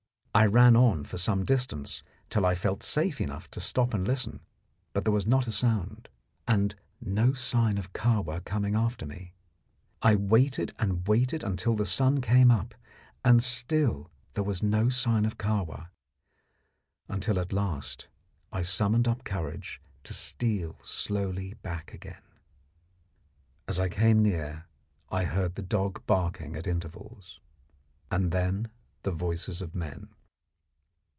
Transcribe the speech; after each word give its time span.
I 0.33 0.45
ran 0.45 0.77
on 0.77 1.03
for 1.03 1.17
some 1.17 1.43
distance 1.43 2.03
till 2.29 2.45
I 2.45 2.55
felt 2.55 2.83
safe 2.83 3.19
enough 3.19 3.51
to 3.51 3.59
stop 3.59 3.93
and 3.93 4.07
listen, 4.07 4.39
but 4.93 5.03
there 5.03 5.11
was 5.11 5.27
not 5.27 5.45
a 5.45 5.51
sound, 5.51 6.07
and 6.47 6.73
no 7.01 7.33
sign 7.33 7.77
of 7.77 7.91
Kahwa 7.91 8.39
coming 8.45 8.73
after 8.73 9.05
me. 9.05 9.33
I 10.01 10.15
waited 10.15 10.71
and 10.79 11.05
waited 11.05 11.43
until 11.43 11.75
the 11.75 11.85
sun 11.85 12.21
came 12.21 12.49
up, 12.49 12.73
and 13.25 13.43
still 13.43 14.09
there 14.33 14.45
was 14.45 14.63
no 14.63 14.87
sign 14.87 15.25
of 15.25 15.37
Kahwa, 15.37 15.89
until 17.09 17.37
at 17.37 17.51
last 17.51 18.07
I 18.53 18.61
summoned 18.61 19.09
up 19.09 19.25
courage 19.25 19.81
to 20.05 20.13
steal 20.13 20.79
slowly 20.81 21.55
back 21.55 21.93
again. 21.93 22.23
As 23.67 23.81
I 23.81 23.89
came 23.89 24.23
near 24.23 24.67
I 25.09 25.25
heard 25.25 25.55
the 25.55 25.61
dog 25.61 26.05
barking 26.05 26.55
at 26.55 26.67
intervals, 26.67 27.41
and 28.09 28.31
then 28.31 28.71
the 29.03 29.11
voices 29.11 29.61
of 29.61 29.75
men. 29.75 30.07